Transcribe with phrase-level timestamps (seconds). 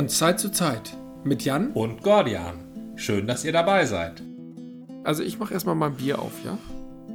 [0.00, 1.72] Von Zeit zu Zeit mit Jan.
[1.72, 2.94] und Gordian.
[2.96, 4.22] Schön, dass ihr dabei seid.
[5.04, 6.56] Also ich mache erstmal mein Bier auf, ja?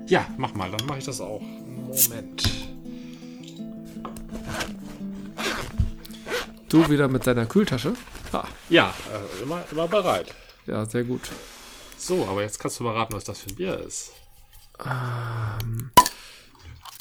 [0.05, 1.41] Ja, mach mal, dann mache ich das auch.
[1.41, 2.43] Moment.
[6.69, 7.93] Du wieder mit deiner Kühltasche.
[8.31, 10.35] Ha, Ja, äh, immer, immer bereit.
[10.67, 11.31] ja, sehr gut.
[11.97, 14.11] So, aber jetzt kannst du mal raten, was das für ein Bier ist.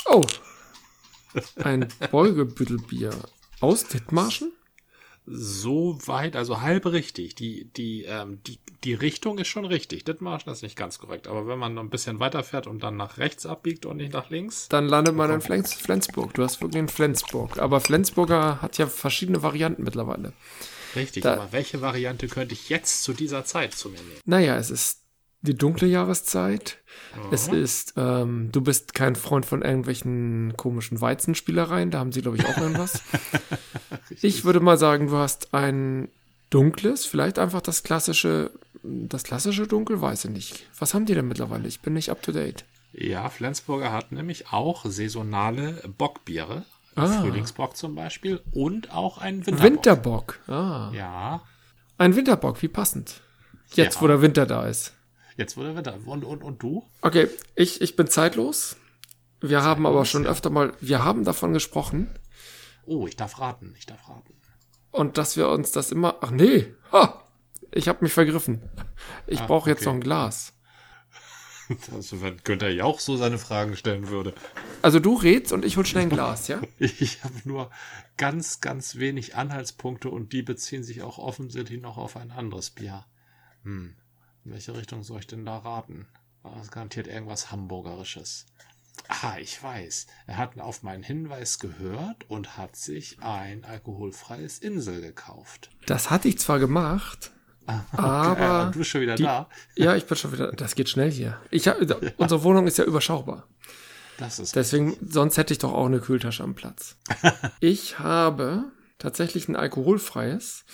[0.06, 0.24] Oh,
[1.62, 3.10] ein Beugebüttelbier
[3.60, 4.50] aus Dithmarschen?
[5.26, 7.34] So weit, also halb richtig.
[7.34, 10.04] Die, die, ähm, die, die Richtung ist schon richtig.
[10.04, 11.28] Dithmarschen ist nicht ganz korrekt.
[11.28, 14.28] Aber wenn man noch ein bisschen weiterfährt und dann nach rechts abbiegt und nicht nach
[14.28, 14.68] links.
[14.68, 16.34] Dann landet man in Flens Flensburg.
[16.34, 17.58] Du hast wirklich in Flensburg.
[17.58, 20.34] Aber Flensburger hat ja verschiedene Varianten mittlerweile.
[20.94, 24.20] Richtig, Da- aber welche Variante könnte ich jetzt zu dieser Zeit zu mir nehmen?
[24.26, 25.03] Naja, es ist
[25.46, 26.78] die dunkle Jahreszeit.
[27.30, 31.90] Es ist, ähm, du bist kein Freund von irgendwelchen komischen Weizenspielereien.
[31.90, 33.02] Da haben sie, glaube ich, auch irgendwas.
[34.22, 36.08] ich würde mal sagen, du hast ein
[36.50, 38.50] dunkles, vielleicht einfach das klassische,
[38.82, 40.66] das klassische Dunkel, weiß ich nicht.
[40.78, 41.68] Was haben die denn mittlerweile?
[41.68, 42.64] Ich bin nicht up to date.
[42.92, 46.64] Ja, Flensburger hat nämlich auch saisonale Bockbiere.
[46.96, 47.20] Ah.
[47.20, 49.64] Frühlingsbock zum Beispiel und auch einen Winterbock.
[49.64, 50.38] Winterbock.
[50.48, 51.42] Ah, Ja,
[51.98, 53.20] ein Winterbock, wie passend.
[53.74, 54.00] Jetzt, Ja.
[54.00, 54.92] wo der Winter da ist.
[55.36, 55.98] Jetzt wurde Winter.
[56.04, 56.84] Und, und, und du?
[57.02, 58.76] Okay, ich, ich bin zeitlos.
[59.40, 60.30] Wir haben aber Zeitlos, schon ja.
[60.30, 62.08] öfter mal, wir haben davon gesprochen,
[62.86, 64.34] Oh, ich darf raten, ich darf raten.
[64.90, 66.18] Und dass wir uns das immer.
[66.20, 67.22] Ach nee, ha,
[67.72, 68.62] ich habe mich vergriffen.
[69.26, 69.86] Ich Ah, brauche jetzt okay.
[69.86, 70.52] noch ein Glas.
[71.94, 74.34] Also, wenn Günther ja auch so seine Fragen stellen würde.
[74.82, 76.60] Also du redst und ich hol schnell ein Glas, ja?
[76.78, 77.70] Ich habe nur
[78.18, 83.06] ganz, ganz wenig Anhaltspunkte und die beziehen sich auch offensichtlich noch auf ein anderes Bier.
[83.62, 83.96] Hm,
[84.44, 86.06] in welche Richtung soll ich denn da raten?
[86.42, 88.46] Das ist garantiert irgendwas Hamburgerisches.
[89.08, 90.06] Ah, ich weiß.
[90.26, 95.70] Er hat auf meinen Hinweis gehört und hat sich ein alkoholfreies Insel gekauft.
[95.86, 97.32] Das hatte ich zwar gemacht,
[97.66, 98.68] Ah, aber.
[98.68, 99.48] äh, du bist schon wieder die- da.
[99.74, 100.52] Ja, ich bin schon wieder.
[100.52, 101.40] Das geht schnell hier.
[101.50, 101.78] Ich hab,
[102.18, 103.48] Unsere Wohnung ist ja überschaubar.
[104.18, 106.96] Das ist Deswegen, sonst hätte ich doch auch eine Kühltasche am Platz.
[107.60, 110.64] Ich habe tatsächlich ein alkoholfreies,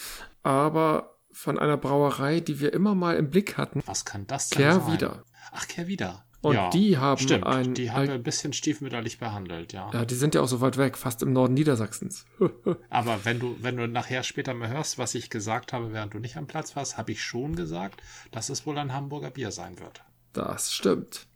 [0.43, 3.83] aber von einer Brauerei, die wir immer mal im Blick hatten.
[3.87, 4.93] Was kann das denn Kehr sein?
[4.93, 5.25] wieder.
[5.53, 6.25] Ach, Kehr wieder.
[6.43, 7.47] Und die haben stimmt.
[7.47, 9.91] ein die haben wir ein bisschen stiefmütterlich behandelt, ja.
[9.93, 12.25] Ja, die sind ja auch so weit weg, fast im Norden Niedersachsens.
[12.89, 16.19] Aber wenn du, wenn du nachher später mal hörst, was ich gesagt habe, während du
[16.19, 19.79] nicht am Platz warst, habe ich schon gesagt, dass es wohl ein Hamburger Bier sein
[19.79, 20.03] wird.
[20.33, 21.27] Das stimmt.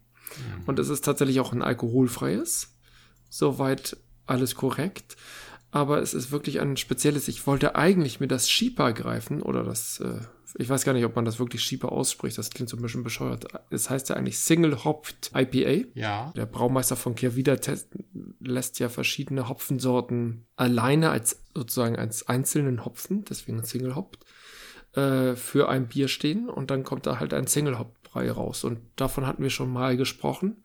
[0.66, 2.74] Und es ist tatsächlich auch ein alkoholfreies.
[3.28, 5.16] Soweit alles korrekt.
[5.74, 7.26] Aber es ist wirklich ein spezielles.
[7.26, 10.20] Ich wollte eigentlich mir das Schieper greifen oder das, äh,
[10.56, 12.38] ich weiß gar nicht, ob man das wirklich Schieper ausspricht.
[12.38, 13.46] Das klingt so ein bisschen bescheuert.
[13.70, 15.88] Es heißt ja eigentlich Single Hopped IPA.
[15.94, 17.88] Ja, Der Braumeister von test-
[18.38, 24.18] lässt ja verschiedene Hopfensorten alleine als sozusagen als einzelnen Hopfen, deswegen Single Hop,
[24.94, 28.62] äh, für ein Bier stehen und dann kommt da halt ein Single Hop Brei raus
[28.62, 30.62] und davon hatten wir schon mal gesprochen,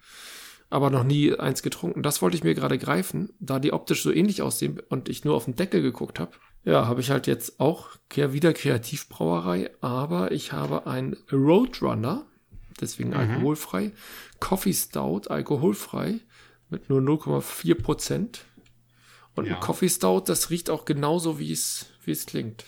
[0.70, 2.04] aber noch nie eins getrunken.
[2.04, 5.36] Das wollte ich mir gerade greifen, da die optisch so ähnlich aussehen und ich nur
[5.36, 6.32] auf den Deckel geguckt habe.
[6.66, 12.26] Ja, habe ich halt jetzt auch Kehrwieder Kreativbrauerei, aber ich habe ein Roadrunner,
[12.82, 13.92] deswegen alkoholfrei,
[14.40, 16.20] Coffee Stout alkoholfrei
[16.70, 18.46] mit nur 0,4 Prozent.
[19.36, 19.56] Und Ja.
[19.56, 22.66] ein Coffee Stout, das riecht auch genauso, wie es, wie es klingt.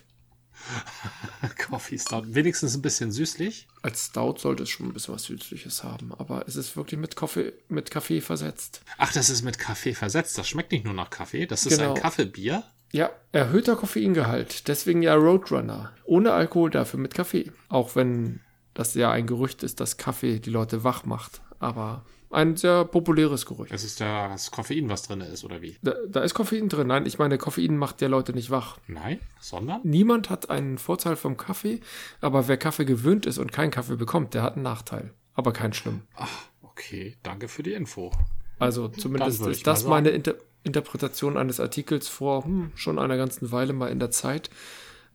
[1.58, 2.24] Coffee Stout.
[2.28, 3.68] Wenigstens ein bisschen süßlich.
[3.82, 7.16] Als Stout sollte es schon ein bisschen was Süßliches haben, aber es ist wirklich mit
[7.16, 8.82] Kaffee, mit Kaffee versetzt.
[8.98, 10.38] Ach, das ist mit Kaffee versetzt.
[10.38, 11.46] Das schmeckt nicht nur nach Kaffee.
[11.46, 11.94] Das ist Genau.
[11.96, 12.64] ein Kaffeebier.
[12.94, 15.94] Ja, erhöhter Koffeingehalt, deswegen ja Roadrunner.
[16.04, 17.52] Ohne Alkohol, dafür mit Kaffee.
[17.70, 18.42] Auch wenn
[18.74, 21.42] das ja ein Gerücht ist, dass Kaffee die Leute wach macht.
[21.60, 23.72] Aber ein sehr populäres Gerücht.
[23.72, 25.78] Das ist ja das Koffein, was drin ist, oder wie?
[25.82, 26.88] Da, da ist Koffein drin.
[26.88, 28.78] Nein, ich meine, Koffein macht ja Leute nicht wach.
[28.88, 29.82] Nein, sondern?
[29.84, 31.82] Niemand hat einen Vorteil vom Kaffee,
[32.22, 35.14] aber wer Kaffee gewöhnt ist und keinen Kaffee bekommt, der hat einen Nachteil.
[35.34, 36.02] Aber kein schlimm.
[36.16, 37.18] Ach, okay.
[37.24, 38.12] Danke für die Info.
[38.60, 43.74] Also zumindest ist das meine Inter Interpretation eines Artikels vor hm, schon einer ganzen Weile
[43.74, 44.52] mal in der Zeit,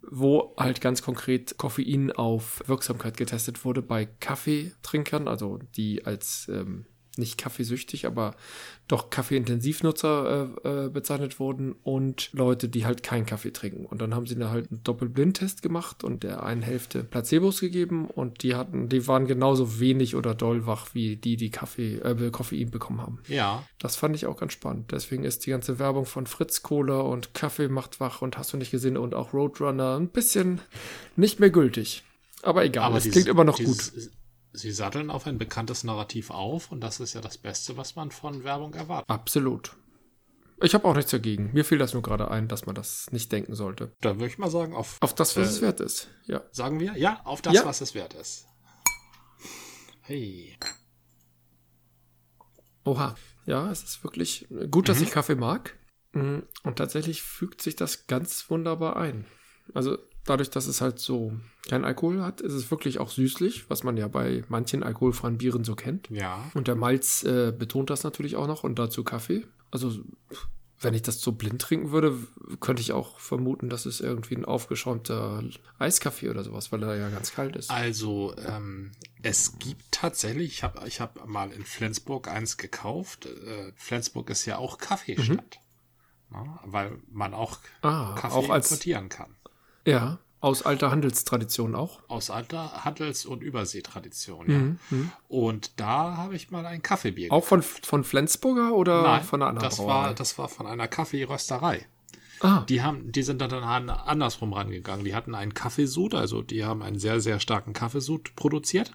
[0.03, 6.87] wo halt ganz konkret Koffein auf Wirksamkeit getestet wurde bei Kaffeetrinkern, also die als ähm,
[7.19, 8.35] nicht kaffeesüchtig, aber
[8.89, 13.85] doch Kaffeeintensivnutzer äh, äh, bezeichnet wurden und Leute, die halt keinen Kaffee trinken.
[13.87, 18.07] Und dann haben sie da halt einen Doppelblindtest gemacht und der einen Hälfte Placebos gegeben
[18.07, 22.31] und die hatten, die waren genauso wenig oder doll wach wie die, die Kaffee, äh,
[22.31, 23.19] Koffein bekommen haben.
[23.29, 23.65] Ja.
[23.79, 24.93] Das fand ich auch ganz spannend.
[24.93, 28.57] Deswegen ist die ganze Werbung von Fritz Cola und Kaffee macht wach und hast du
[28.57, 30.61] nicht gesehen und auch Roadrunner ein bisschen
[31.17, 32.05] nicht mehr gültig.
[32.43, 33.93] Aber egal, es dieses- klingt immer noch gut.
[34.57, 38.11] Sie satteln auf ein bekanntes Narrativ auf und das ist ja das Beste, was man
[38.11, 39.11] von Werbung erwartet.
[39.11, 39.77] Absolut.
[40.63, 41.51] Ich habe auch nichts dagegen.
[41.53, 43.93] Mir fiel das nur gerade ein, dass man das nicht denken sollte.
[44.01, 46.09] Dann würde ich mal sagen, auf, Auf das, was Äh, es wert ist.
[46.25, 46.43] Ja.
[46.53, 47.67] sagen wir, ja, auf das, Ja.
[47.67, 48.47] was es wert ist.
[50.01, 50.57] Hey.
[52.85, 53.15] Oha.
[53.45, 55.05] Ja, es ist wirklich gut, dass Mhm.
[55.05, 55.77] ich Kaffee mag.
[56.13, 59.27] Mm, Und tatsächlich fügt sich das ganz wunderbar ein.
[59.75, 61.33] Also dadurch, dass es halt so
[61.69, 65.65] kein Alkohol hat, ist es wirklich auch süßlich, was man ja bei manchen alkoholfreien Bieren
[65.65, 66.11] so kennt.
[66.11, 66.51] Ja.
[66.55, 69.47] Und der Malz äh, betont das natürlich auch noch und dazu Kaffee.
[69.71, 69.93] Also
[70.81, 72.17] wenn ich das so blind trinken würde,
[72.61, 75.43] könnte ich auch vermuten, dass es irgendwie ein aufgeschäumter
[75.79, 77.71] Eiskaffee oder sowas, weil er ja ganz kalt ist.
[77.71, 83.27] Also, ähm, es gibt tatsächlich, ich habe ich hab mal in Flensburg eins gekauft.
[83.27, 85.61] Äh, Flensburg ist ja auch Kaffeestadt.
[86.31, 89.36] Na, weil man auch Ah, Kaffee auch als importieren kann.
[89.87, 92.01] Ja aus alter Handelstradition auch.
[92.09, 94.59] Aus alter Handels- und Überseetradition, ja.
[94.59, 95.13] Mhm, mhm.
[95.29, 99.49] Und da habe ich mal ein Kaffeebier Auch von, von Flensburger oder Nein, von einer
[99.49, 99.95] anderen das Brauerei?
[100.09, 101.87] war, das war von einer Kaffeerösterei.
[102.43, 103.53] ah, Die haben, die sind dann,
[103.91, 105.05] andersrum rangegangen.
[105.05, 108.93] Die hatten einen Kaffeesud, also die haben einen sehr, sehr starken Kaffeesud produziert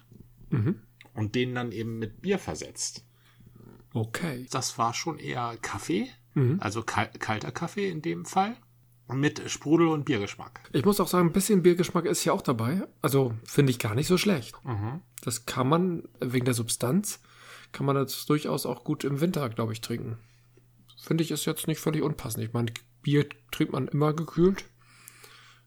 [0.50, 0.80] mhm.
[1.12, 3.04] und den dann eben mit Bier versetzt.
[3.92, 4.46] okay.
[4.50, 6.58] Das war schon eher Kaffee, Mhm.
[6.60, 8.56] also kal kalter Kaffee in dem Fall,
[9.14, 10.68] mit Sprudel und Biergeschmack.
[10.72, 12.82] Ich muss auch sagen, ein bisschen Biergeschmack ist hier auch dabei.
[13.00, 14.54] Also finde ich gar nicht so schlecht.
[14.64, 15.00] Mhm.
[15.22, 17.20] Das kann man, wegen der Substanz,
[17.72, 20.18] kann man das durchaus auch gut im Winter, glaube ich, trinken.
[21.00, 22.44] Finde ich ist jetzt nicht völlig unpassend.
[22.44, 22.72] Ich meine,
[23.02, 24.64] Bier trinkt man immer gekühlt.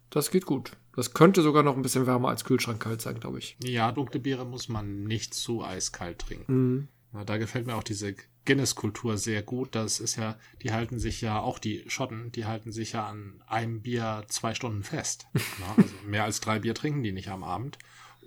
[0.10, 0.72] Das geht gut.
[0.96, 3.58] Das könnte sogar noch ein bisschen wärmer als Kühlschrank kalt sein, glaube ich.
[3.62, 6.54] Ja, dunkle Biere muss man nicht zu eiskalt trinken.
[6.54, 6.88] Mhm.
[7.12, 8.16] Na, da gefällt mir auch diese
[8.46, 9.76] Guinness-Kultur sehr gut.
[9.76, 13.44] Das ist ja, die halten sich ja, auch die Schotten, die halten sich ja an
[13.48, 15.28] einem Bier zwei Stunden fest.
[15.60, 17.78] Na, also mehr als drei Bier trinken die nicht am Abend.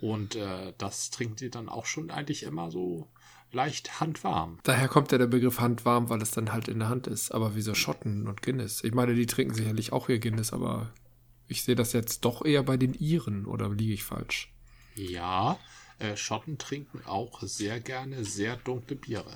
[0.00, 3.08] Und äh, das trinken sie dann auch schon eigentlich immer so
[3.50, 4.58] leicht handwarm.
[4.62, 7.32] Daher kommt ja der Begriff handwarm, weil es dann halt in der Hand ist.
[7.32, 8.84] Aber wieso Schotten und Guinness?
[8.84, 10.92] Ich meine, die trinken sicherlich auch ihr Guinness, aber
[11.46, 14.52] ich sehe das jetzt doch eher bei den Iren, oder liege ich falsch?
[14.94, 15.58] Ja,
[15.98, 19.34] äh, Schotten trinken auch sehr gerne sehr dunkle Biere.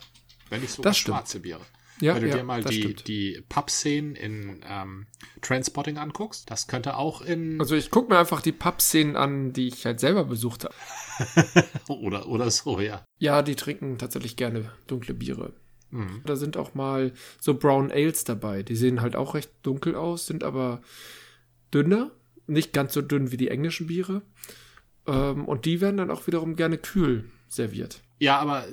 [0.53, 1.17] Wenn nicht sogar Das stimmt.
[1.17, 1.63] schwarze Biere.
[2.01, 3.07] Ja, Wenn du ja, dir mal die, stimmt.
[3.09, 5.07] die Pub-Szenen in ähm,
[5.41, 9.69] Transpotting anguckst, das könnte auch in Also ich gucke mir einfach die Pub-Szenen an, die
[9.69, 10.75] ich halt selber besucht habe.
[11.89, 13.05] oder, oder so, ja.
[13.19, 15.53] Ja, die trinken tatsächlich gerne dunkle Biere.
[15.91, 16.23] Mhm.
[16.25, 18.63] Da sind auch mal so Brown Ales dabei.
[18.63, 20.83] Die sehen halt auch recht dunkel aus, sind aber
[21.73, 22.11] dünner.
[22.47, 24.23] Nicht ganz so dünn wie die englischen Biere.
[25.07, 28.03] Ähm, und die werden dann auch wiederum gerne kühl serviert.
[28.19, 28.65] Ja, aber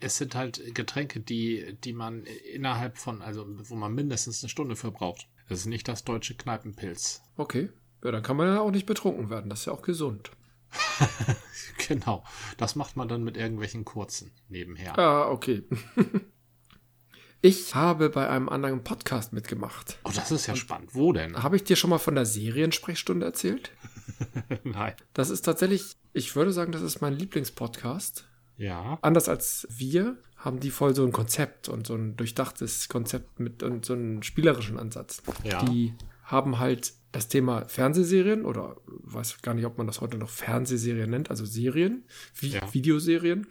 [0.00, 4.76] es sind halt Getränke, die, die man innerhalb von, also wo man mindestens eine Stunde
[4.76, 5.28] für braucht.
[5.48, 7.22] Das ist nicht das deutsche Kneipenpilz.
[7.36, 7.70] Okay.
[8.04, 9.50] Ja, dann kann man ja auch nicht betrunken werden.
[9.50, 10.30] Das ist ja auch gesund.
[11.88, 12.24] Genau.
[12.56, 14.96] Das macht man dann mit irgendwelchen kurzen nebenher.
[14.98, 15.64] Ah, okay.
[17.42, 19.98] ich habe bei einem anderen Podcast mitgemacht.
[20.04, 20.94] Oh, das ist ja spannend.
[20.94, 21.42] Wo denn?
[21.42, 23.72] Habe ich dir schon mal von der Seriensprechstunde erzählt?
[24.62, 24.94] Nein.
[25.14, 28.28] Das ist tatsächlich, ich würde sagen, das ist mein Lieblingspodcast.
[28.60, 28.98] Ja.
[29.00, 33.62] Anders als wir haben die voll so ein Konzept und so ein durchdachtes Konzept mit
[33.62, 35.22] und so einen spielerischen Ansatz.
[35.44, 35.64] Ja.
[35.64, 40.28] Die haben halt das Thema Fernsehserien oder weiß gar nicht, ob man das heute noch
[40.28, 42.04] Fernsehserien nennt, also Serien,
[42.34, 42.72] Vi Ja.
[42.72, 43.46] Videoserien.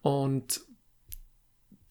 [0.00, 0.62] Und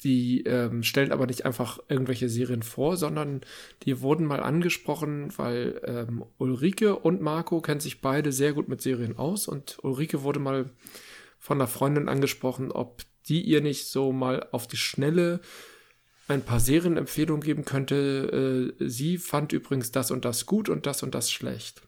[0.04, 3.42] die ähm, stellen aber nicht einfach irgendwelche Serien vor, sondern
[3.84, 8.82] die wurden mal angesprochen, weil ähm, Ulrike und Marco kennen sich beide sehr gut mit
[8.82, 10.70] Serien aus und Ulrike wurde mal
[11.46, 15.42] von einer Freundin angesprochen, ob die ihr nicht so mal auf die Schnelle
[16.28, 18.74] ein paar Serienempfehlungen geben könnte.
[18.80, 21.84] Äh, sie fand übrigens das und das gut und das und das schlecht.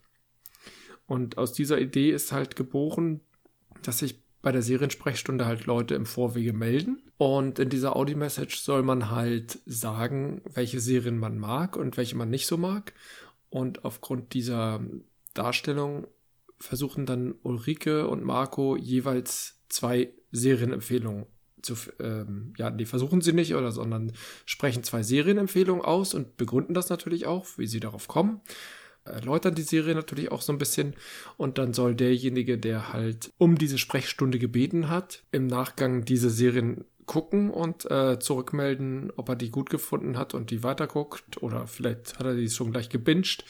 [1.08, 3.22] Und aus dieser Idee ist halt geboren,
[3.82, 7.02] dass sich bei der Seriensprechstunde halt Leute im Vorwege melden.
[7.18, 12.30] Und in dieser Audio-Message soll man halt sagen, welche Serien man mag und welche man
[12.30, 12.94] nicht so mag.
[13.50, 14.82] Und aufgrund dieser
[15.34, 16.06] Darstellung
[16.60, 21.26] versuchen dann Ulrike und Marco jeweils zwei Serienempfehlungen
[21.62, 24.12] zu, ähm, ja, die versuchen sie nicht, oder, sondern
[24.46, 28.42] sprechen zwei Serienempfehlungen aus und begründen das natürlich auch, wie sie darauf kommen
[29.08, 30.96] erläutern die Serie natürlich auch so ein bisschen
[31.38, 36.86] und dann soll derjenige, der halt um diese Sprechstunde gebeten hat, im Nachgang diese Serien
[37.06, 42.20] gucken und äh, zurückmelden, ob er die gut gefunden hat und die weiterguckt oder vielleicht
[42.20, 43.46] hat er die schon gleich gebinged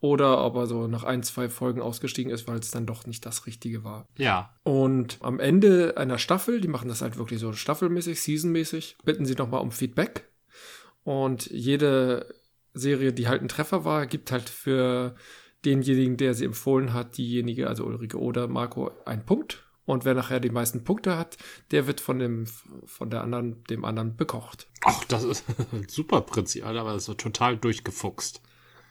[0.00, 3.24] oder ob er so nach ein, zwei Folgen ausgestiegen ist, weil es dann doch nicht
[3.24, 4.06] das Richtige war.
[4.18, 4.54] Ja.
[4.62, 9.34] Und am Ende einer Staffel, die machen das halt wirklich so staffelmäßig, seasonmäßig, bitten sie
[9.34, 10.28] nochmal um Feedback
[11.06, 12.34] und jede
[12.74, 15.14] Serie, die halt ein Treffer war, gibt halt für
[15.64, 19.64] denjenigen, der sie empfohlen hat, diejenige, also Ulrike oder Marco, einen Punkt.
[19.84, 21.36] Und wer nachher die meisten Punkte hat,
[21.70, 22.46] der wird von dem,
[22.84, 24.66] von der anderen, dem anderen bekocht.
[24.84, 28.42] Ach, das ist ein super Prinzip, Alter, aber das ist so total durchgefuchst.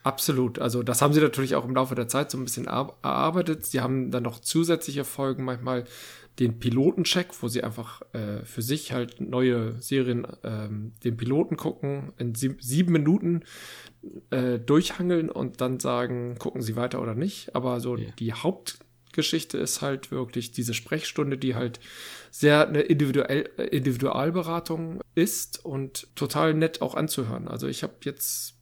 [0.06, 0.60] Absolut.
[0.60, 3.66] Also das haben sie natürlich auch im Laufe der Zeit so ein bisschen erarbeitet.
[3.66, 5.82] Sie haben dann noch zusätzliche Folgen, manchmal
[6.38, 12.12] den Pilotencheck, wo sie einfach äh, für sich halt neue Serien ähm, den Piloten gucken,
[12.18, 13.42] in sieb sieben Minuten
[14.30, 17.56] äh, durchhangeln und dann sagen, gucken sie weiter oder nicht.
[17.56, 18.12] Aber so yeah.
[18.16, 18.78] die Haupt
[19.16, 21.80] Geschichte ist halt wirklich diese Sprechstunde, die halt
[22.30, 27.48] sehr eine Individuell Individualberatung ist und total nett auch anzuhören.
[27.48, 28.55] Also ich habe jetzt,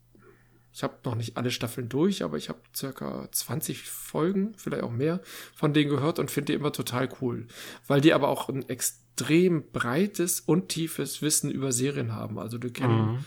[0.74, 4.90] ich habe noch nicht alle Staffeln durch, aber ich habe circa 20 Folgen, vielleicht auch
[4.90, 5.20] mehr,
[5.54, 7.46] von denen gehört und finde die immer total cool,
[7.86, 12.40] weil die aber auch ein extrem breites und tiefes Wissen über Serien haben.
[12.40, 13.18] Also du kennst mhm.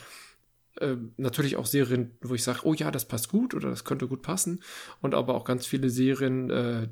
[0.82, 4.10] äh, natürlich auch Serien, wo ich sage, oh ja, das passt gut oder das könnte
[4.10, 4.62] gut passen.
[5.00, 6.90] Und aber auch ganz viele Serien, äh,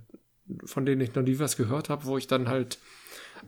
[0.64, 2.80] von denen ich noch nie was gehört habe, wo ich dann halt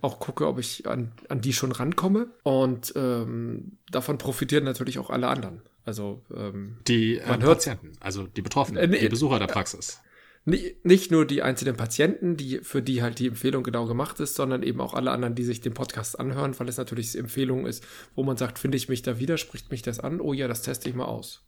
[0.02, 2.28] auch gucke, ob ich an, an die schon rankomme.
[2.44, 5.62] Und ähm, davon profitieren natürlich auch alle anderen.
[5.88, 10.02] Also ähm, die äh, Patienten, also die Betroffenen, äh, die Besucher der Praxis.
[10.44, 14.64] Nicht nur die einzelnen Patienten, die, für die halt die Empfehlung genau gemacht ist, sondern
[14.64, 17.86] eben auch alle anderen, die sich den Podcast anhören, weil es natürlich die Empfehlung ist,
[18.16, 20.62] wo man sagt, finde ich mich da wieder, spricht mich das an, oh ja, das
[20.62, 21.46] teste ich mal aus.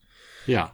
[0.47, 0.73] Ja.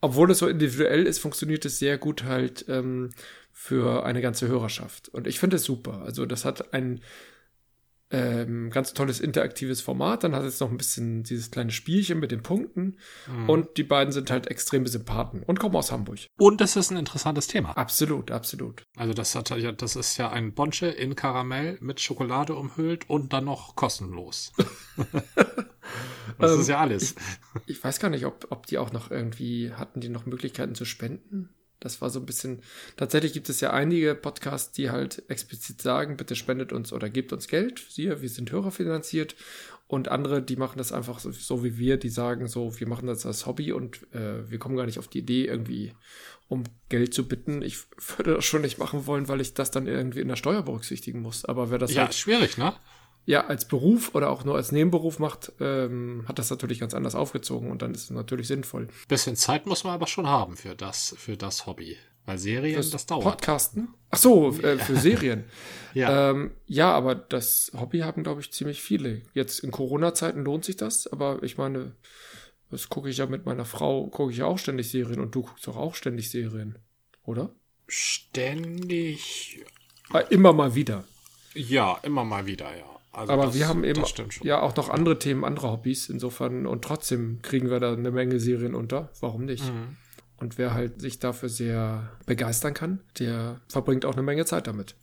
[0.00, 3.10] Obwohl es so individuell ist, funktioniert es sehr gut halt ähm,
[3.52, 5.10] für eine ganze Hörerschaft.
[5.10, 6.00] Und ich finde es super.
[6.00, 7.02] Also das hat ein
[8.12, 10.22] ähm, ganz tolles interaktives Format.
[10.22, 12.98] Dann hat es noch ein bisschen dieses kleine Spielchen mit den Punkten.
[13.26, 13.48] Mhm.
[13.48, 16.20] Und die beiden sind halt extreme Sympathen und kommen aus Hamburg.
[16.38, 17.76] Und das ist ein interessantes Thema.
[17.76, 18.84] Absolut, absolut.
[18.96, 23.32] Also das hat ja, das ist ja ein Bonche in Karamell mit Schokolade umhüllt und
[23.32, 24.52] dann noch kostenlos.
[26.38, 27.14] das ist ja alles.
[27.66, 30.74] Ich, ich, weiß gar nicht, ob, ob die auch noch irgendwie hatten die noch Möglichkeiten
[30.74, 31.48] zu spenden.
[31.82, 32.62] Das war so ein bisschen.
[32.96, 37.32] Tatsächlich gibt es ja einige Podcasts, die halt explizit sagen, bitte spendet uns oder gebt
[37.32, 37.82] uns Geld.
[37.88, 39.34] Siehe, wir sind hörerfinanziert.
[39.88, 43.08] Und andere, die machen das einfach so, so, wie wir, die sagen so, wir machen
[43.08, 45.92] das als Hobby und äh, wir kommen gar nicht auf die Idee, irgendwie
[46.48, 47.60] um Geld zu bitten.
[47.60, 47.78] Ich
[48.16, 51.20] würde das schon nicht machen wollen, weil ich das dann irgendwie in der Steuer berücksichtigen
[51.20, 51.44] muss.
[51.44, 52.72] Aber wer das ja, halt, schwierig, ne?
[53.24, 57.14] Ja als Beruf oder auch nur als Nebenberuf macht, ähm, hat das natürlich ganz anders
[57.14, 58.88] aufgezogen und dann ist es natürlich sinnvoll.
[59.08, 61.96] Bisschen Zeit muss man aber schon haben für das, für das Hobby.
[62.24, 63.24] Weil Serien, Fürs das dauert.
[63.24, 63.88] Podcasten?
[64.10, 65.44] Ach so, äh, für Serien.
[65.94, 66.30] ja.
[66.30, 69.22] Ähm, ja, aber das Hobby haben, glaube ich, ziemlich viele.
[69.34, 71.96] Jetzt in Corona-Zeiten lohnt sich das, aber ich meine,
[72.70, 75.42] das gucke ich ja mit meiner Frau, gucke ich ja auch ständig Serien und du
[75.42, 76.78] guckst doch auch ständig Serien,
[77.24, 77.50] oder?
[77.88, 79.64] Ständig.
[80.14, 81.04] Äh, immer mal wieder.
[81.54, 82.92] Ja, immer mal wieder, ja.
[83.12, 84.02] Also aber das, wir haben eben
[84.42, 88.40] ja auch noch andere Themen, andere Hobbys insofern und trotzdem kriegen wir da eine Menge
[88.40, 89.10] Serien unter.
[89.20, 89.64] Warum nicht?
[89.64, 89.96] Mhm.
[90.38, 94.96] Und wer halt sich dafür sehr begeistern kann, der verbringt auch eine Menge Zeit damit.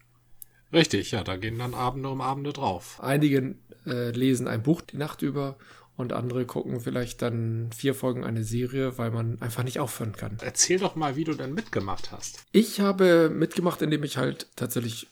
[0.74, 3.00] Richtig, ja, da gehen dann Abende um Abende drauf.
[3.02, 5.58] Einige äh, lesen ein Buch die Nacht über
[5.96, 10.38] und andere gucken vielleicht dann vier Folgen eine Serie, weil man einfach nicht aufhören kann.
[10.42, 12.44] Erzähl doch mal, wie du denn mitgemacht hast.
[12.52, 15.08] Ich habe mitgemacht, indem ich halt tatsächlich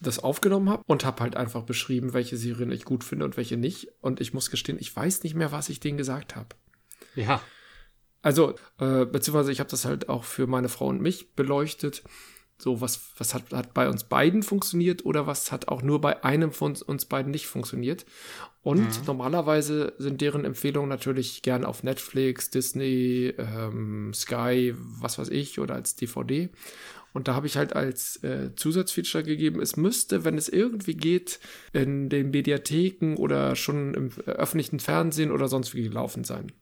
[0.00, 3.56] das aufgenommen habe und habe halt einfach beschrieben, welche Serien ich gut finde und welche
[3.56, 3.88] nicht.
[4.00, 6.48] Und ich muss gestehen, ich weiß nicht mehr, was ich denen gesagt habe.
[7.14, 7.40] Ja.
[8.22, 12.02] Also, äh, beziehungsweise ich habe das halt auch für meine Frau und mich beleuchtet.
[12.60, 16.24] So, was, was hat, hat bei uns beiden funktioniert oder was hat auch nur bei
[16.24, 18.04] einem von uns beiden nicht funktioniert.
[18.62, 19.06] Und mhm.
[19.06, 25.74] normalerweise sind deren Empfehlungen natürlich gern auf Netflix, Disney, ähm, Sky, was weiß ich, oder
[25.74, 26.50] als DVD.
[27.12, 31.40] Und da habe ich halt als äh, Zusatzfeature gegeben, es müsste, wenn es irgendwie geht,
[31.72, 36.52] in den Mediatheken oder schon im öffentlichen Fernsehen oder sonst wie gelaufen sein.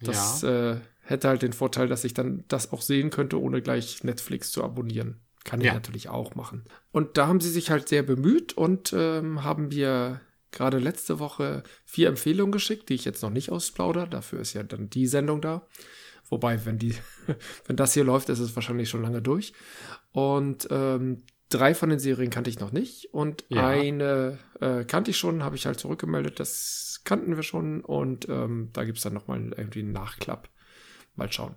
[0.00, 0.72] Das ja.
[0.72, 4.50] äh, hätte halt den Vorteil, dass ich dann das auch sehen könnte, ohne gleich Netflix
[4.50, 5.20] zu abonnieren.
[5.44, 5.74] Kann ich ja.
[5.74, 6.64] natürlich auch machen.
[6.92, 10.20] Und da haben sie sich halt sehr bemüht und ähm, haben mir
[10.52, 14.08] gerade letzte Woche vier Empfehlungen geschickt, die ich jetzt noch nicht ausplaudere.
[14.08, 15.66] Dafür ist ja dann die Sendung da.
[16.30, 16.94] Wobei, wenn die,
[17.66, 19.52] wenn das hier läuft, ist es wahrscheinlich schon lange durch.
[20.12, 23.12] Und ähm, drei von den Serien kannte ich noch nicht.
[23.12, 23.68] Und ja.
[23.68, 26.40] eine äh, kannte ich schon, habe ich halt zurückgemeldet.
[26.40, 27.82] Das kannten wir schon.
[27.82, 30.48] Und ähm, da gibt es dann nochmal irgendwie einen Nachklapp.
[31.16, 31.56] Mal schauen.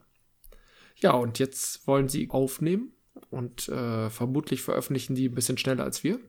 [0.98, 2.94] Ja, und jetzt wollen sie aufnehmen.
[3.30, 6.20] Und äh, vermutlich veröffentlichen die ein bisschen schneller als wir.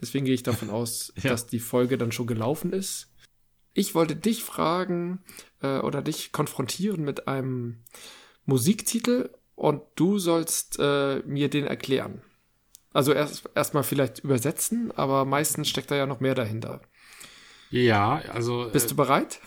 [0.00, 1.30] Deswegen gehe ich davon aus, ja.
[1.30, 3.11] dass die Folge dann schon gelaufen ist.
[3.74, 5.24] Ich wollte dich fragen
[5.62, 7.82] äh, oder dich konfrontieren mit einem
[8.44, 12.22] Musiktitel und du sollst äh, mir den erklären.
[12.92, 16.82] Also erst erstmal vielleicht übersetzen, aber meistens steckt da ja noch mehr dahinter.
[17.70, 18.68] Ja, also.
[18.70, 19.40] Bist äh, du bereit?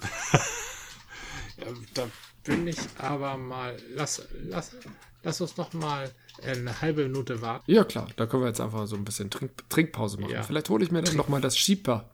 [1.58, 2.08] ja, da
[2.44, 3.76] bin ich aber mal.
[3.94, 4.74] Lass, lass,
[5.22, 6.10] lass uns noch mal
[6.42, 7.70] eine halbe Minute warten?
[7.70, 8.08] Ja, klar.
[8.16, 10.32] Da können wir jetzt einfach so ein bisschen Trink Trinkpause machen.
[10.32, 10.42] Ja.
[10.42, 12.10] Vielleicht hole ich mir dann nochmal das Schieper.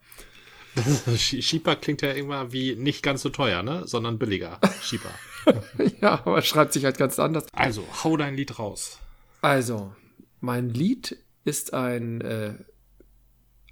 [1.17, 3.87] Schieper klingt ja immer wie nicht ganz so teuer, ne?
[3.87, 4.61] Sondern billiger.
[4.81, 5.11] Schieper.
[6.01, 7.47] ja, aber schreibt sich halt ganz anders.
[7.53, 8.99] Also, hau dein Lied raus.
[9.41, 9.95] Also,
[10.41, 12.55] mein Lied ist ein äh,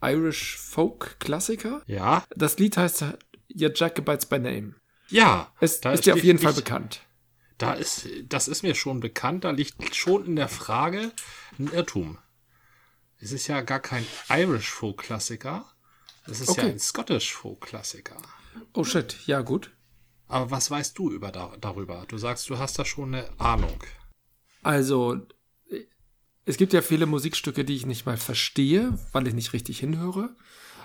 [0.02, 1.82] Irish Folk Klassiker.
[1.86, 2.24] Ja?
[2.36, 3.04] Das Lied heißt
[3.54, 4.74] Your Jacobites by Name.
[5.08, 5.52] Ja.
[5.60, 7.00] Es ist dir auf jeden Fall nicht- bekannt.
[7.58, 9.44] Da ist, das ist mir schon bekannt.
[9.44, 11.12] Da liegt schon in der Frage
[11.58, 12.16] ein Irrtum.
[13.18, 15.69] Es ist ja gar kein Irish Folk Klassiker.
[16.30, 16.72] Es ist ja Okay.
[16.72, 18.16] ein Scottish Folk Klassiker.
[18.74, 19.72] Oh shit, ja gut.
[20.28, 22.04] Aber was weißt du über da, darüber?
[22.08, 23.82] Du sagst, du hast da schon eine Ahnung.
[24.62, 25.16] Also,
[26.44, 30.36] es gibt ja viele Musikstücke, die ich nicht mal verstehe, weil ich nicht richtig hinhöre.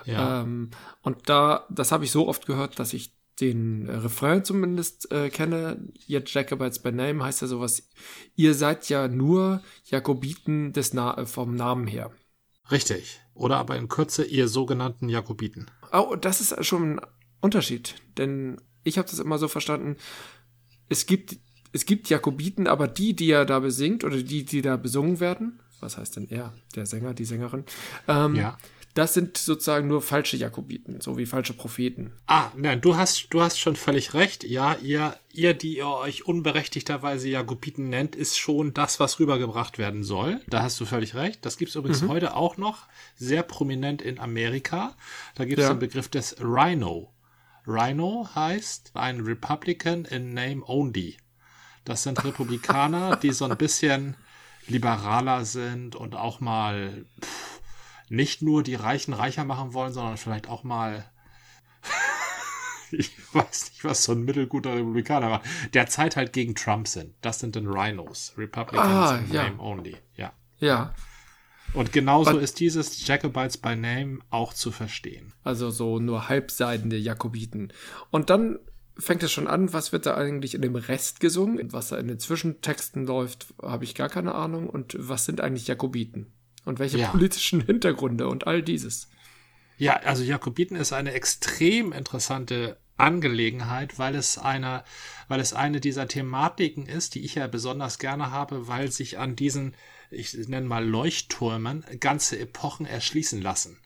[0.04, 0.42] Ja.
[0.42, 0.70] Ähm,
[1.02, 5.92] und da, das habe ich so oft gehört, dass ich den Refrain zumindest äh, kenne.
[6.06, 7.88] Ihr Jacobites by Name heißt ja sowas.
[8.34, 12.12] Ihr seid ja nur Jakobiten des Na vom Namen her.
[12.70, 13.20] Richtig.
[13.36, 15.70] Oder aber in Kürze ihr sogenannten Jakobiten.
[15.92, 17.06] Oh, das ist schon ein
[17.40, 19.96] Unterschied, denn ich habe das immer so verstanden.
[20.88, 21.36] Es gibt
[21.72, 25.60] es gibt Jakobiten, aber die, die er da besingt oder die, die da besungen werden,
[25.80, 27.64] was heißt denn er, der Sänger, die Sängerin,
[28.08, 28.56] ähm, Ja.
[28.96, 32.12] Das sind sozusagen nur falsche Jakobiten, so wie falsche Propheten.
[32.26, 34.42] Ah, nein, du hast, du hast schon völlig recht.
[34.44, 40.02] Ja, ihr, ihr, die ihr euch unberechtigterweise Jakobiten nennt, ist schon das, was rübergebracht werden
[40.02, 40.40] soll.
[40.48, 41.44] Da hast du völlig recht.
[41.44, 42.86] Das gibt's übrigens heute auch noch
[43.16, 44.96] sehr prominent in Amerika.
[45.34, 45.74] Da gibt's Ja.
[45.74, 47.12] den Begriff des Rhino.
[47.66, 51.16] Rhino heißt ein Republican in Name Only.
[51.84, 54.16] Das sind Republikaner, die so ein bisschen
[54.68, 57.55] liberaler sind und auch mal pff,
[58.08, 61.04] nicht nur die Reichen reicher machen wollen, sondern vielleicht auch mal
[62.92, 65.44] ich weiß nicht, was so ein mittelguter Republikaner macht.
[65.74, 67.14] Derzeit halt gegen Trump sind.
[67.20, 68.32] Das sind dann Rhinos.
[68.36, 69.42] Republicans Ah, in ja.
[69.44, 69.96] Name Only.
[70.16, 70.32] Ja.
[70.58, 70.94] Ja,
[71.74, 75.34] Und genauso Aber- ist dieses Jacobites by Name auch zu verstehen.
[75.44, 77.72] also so nur halbseidende Jakobiten.
[78.10, 78.58] Und dann
[78.98, 81.72] fängt es schon an, was wird da eigentlich in dem Rest gesungen?
[81.74, 84.70] Was da in den Zwischentexten läuft, habe ich gar keine Ahnung.
[84.70, 86.32] Und was sind eigentlich Jakobiten?
[86.66, 87.10] Und welche Ja.
[87.10, 89.08] politischen Hintergründe und all dieses?
[89.78, 94.82] Ja, also Jakobiten ist eine extrem interessante Angelegenheit, weil es eine,
[95.28, 99.36] weil es eine dieser Thematiken ist, die ich ja besonders gerne habe, weil sich an
[99.36, 99.74] diesen,
[100.10, 103.78] ich nenne mal Leuchttürmen, ganze Epochen erschließen lassen.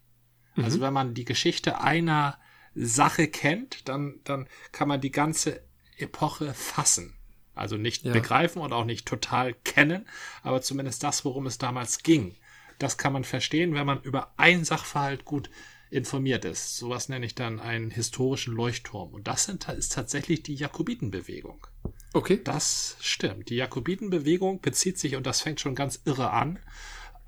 [0.57, 2.39] Also wenn man die Geschichte einer
[2.75, 5.63] Sache kennt, dann, dann kann man die ganze
[5.97, 7.17] Epoche fassen.
[7.55, 8.13] Also nicht Ja.
[8.13, 10.07] begreifen und auch nicht total kennen,
[10.43, 12.37] aber zumindest das, worum es damals ging.
[12.81, 15.51] Das kann man verstehen, wenn man über ein Sachverhalt gut
[15.91, 16.79] informiert ist.
[16.79, 19.13] Sowas nenne ich dann einen historischen Leuchtturm.
[19.13, 21.67] Und das sind, ist tatsächlich die Jakobitenbewegung.
[22.15, 22.41] Okay.
[22.43, 23.51] Das stimmt.
[23.51, 26.59] Die Jakobitenbewegung bezieht sich, und das fängt schon ganz irre an,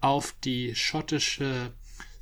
[0.01, 1.73] auf die schottische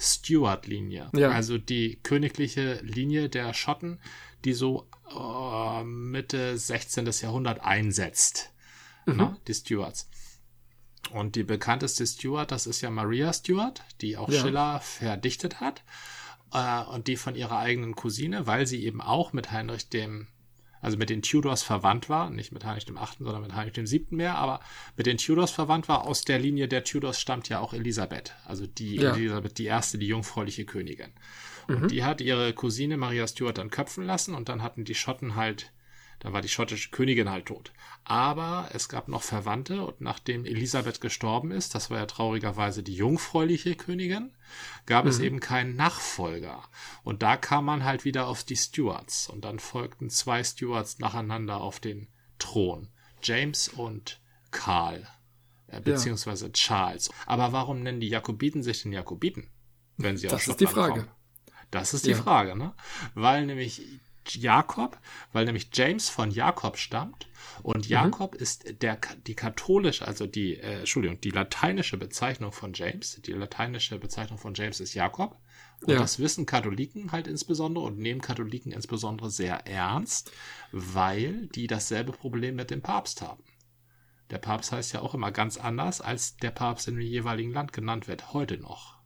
[0.00, 1.10] Stuart-Linie.
[1.14, 1.30] Ja.
[1.30, 4.00] Also die königliche Linie der Schotten,
[4.44, 7.08] die so äh, Mitte 16.
[7.22, 8.52] Jahrhundert einsetzt.
[9.06, 10.08] Na, die Stuarts.
[11.12, 14.40] Und die bekannteste Stuart, das ist ja Maria Stuart, die auch Ja.
[14.40, 15.82] Schiller verdichtet hat.
[16.52, 20.26] Äh, und die von ihrer eigenen Cousine, weil sie eben auch mit Heinrich dem,
[20.80, 23.86] also mit den Tudors verwandt war, nicht mit Heinrich dem Achten, sondern mit Heinrich dem
[23.86, 24.60] Siebten mehr, aber
[24.96, 26.06] mit den Tudors verwandt war.
[26.06, 29.14] Aus der Linie der Tudors stammt ja auch Elisabeth, also die Ja.
[29.14, 31.12] Elisabeth die erste, die jungfräuliche Königin.
[31.68, 35.36] Und die hat ihre Cousine Maria Stuart dann köpfen lassen und dann hatten die Schotten
[35.36, 35.70] halt,
[36.20, 37.72] da war die schottische Königin halt tot.
[38.04, 42.94] Aber es gab noch Verwandte und nachdem Elisabeth gestorben ist, das war ja traurigerweise die
[42.94, 44.32] jungfräuliche Königin,
[44.86, 46.62] gab es eben keinen Nachfolger.
[47.02, 51.60] Und da kam man halt wieder auf die Stuarts und dann folgten zwei Stuarts nacheinander
[51.60, 52.88] auf den Thron.
[53.22, 55.06] James und Karl,
[55.68, 57.10] äh, beziehungsweise Charles.
[57.26, 59.50] Aber warum nennen die Jakobiten sich denn Jakobiten?
[59.96, 60.92] Wenn sie aus Das ist die Frage.
[61.02, 61.08] kommen?
[61.70, 62.16] Das ist die Ja.
[62.16, 62.74] Frage, ne?
[63.14, 63.82] Weil nämlich
[64.36, 64.98] Jakob,
[65.32, 67.28] weil nämlich James von Jakob stammt
[67.62, 67.90] und Mhm.
[67.90, 73.20] Jakob ist der die katholische, also die äh, Entschuldigung, die lateinische Bezeichnung von James.
[73.24, 75.38] Die lateinische Bezeichnung von James ist Jakob.
[75.82, 75.98] Und Ja.
[76.00, 80.30] das wissen Katholiken halt insbesondere und nehmen Katholiken insbesondere sehr ernst,
[80.72, 83.42] weil die dasselbe Problem mit dem Papst haben.
[84.30, 87.72] Der Papst heißt ja auch immer ganz anders, als der Papst in dem jeweiligen Land
[87.72, 88.99] genannt wird, heute noch.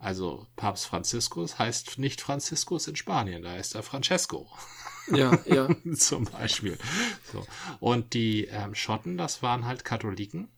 [0.00, 4.50] Also Papst Franziskus heißt nicht Franziskus in Spanien, da heißt er Francesco
[5.12, 5.68] Ja, ja.
[5.94, 6.78] zum Beispiel.
[7.30, 7.46] So.
[7.80, 10.48] Und die ähm, Schotten, das waren halt Katholiken.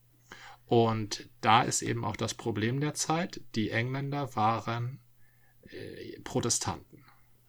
[0.66, 3.40] Und da ist eben auch das Problem der Zeit.
[3.56, 5.00] Die Engländer waren
[5.64, 7.04] äh, Protestanten.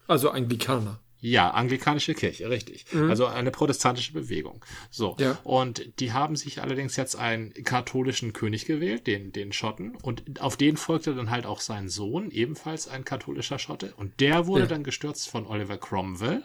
[0.08, 0.99] Also Anglikaner.
[1.25, 2.86] Ja, anglikanische Kirche, richtig.
[2.91, 3.09] Mhm.
[3.09, 4.63] Also eine protestantische Bewegung.
[4.89, 5.15] So.
[5.19, 5.38] Ja.
[5.45, 9.95] Und die haben sich allerdings jetzt einen katholischen König gewählt, den, den Schotten.
[9.95, 13.93] Und auf den folgte dann halt auch sein Sohn, ebenfalls ein katholischer Schotte.
[13.95, 14.67] Und der wurde ja.
[14.67, 16.43] dann gestürzt von Oliver Cromwell.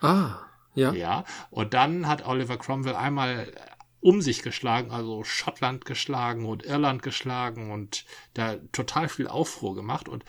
[0.00, 0.38] Ah,
[0.74, 0.94] ja.
[0.94, 1.24] Ja.
[1.50, 3.52] Und dann hat Oliver Cromwell einmal
[4.00, 10.08] um sich geschlagen, also Schottland geschlagen und Irland geschlagen und da total viel Aufruhr gemacht.
[10.08, 10.24] Und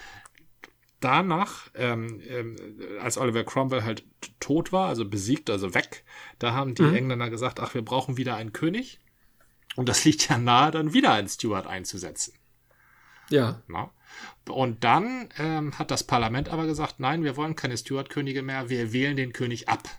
[1.04, 2.56] danach, ähm, ähm,
[3.02, 4.04] als Oliver Cromwell halt
[4.40, 6.04] tot war, also besiegt, also weg,
[6.40, 6.96] da haben die mhm.
[6.96, 9.00] Engländer gesagt, ach, wir brauchen wieder einen König.
[9.76, 12.34] Und das liegt ja nahe, dann wieder einen Stuart einzusetzen.
[13.30, 13.62] Ja.
[13.68, 13.90] Na?
[14.48, 18.94] Und dann ähm, hat das Parlament aber gesagt, nein, wir wollen keine Stuart-Könige mehr, wir
[18.94, 19.90] wählen den König ab.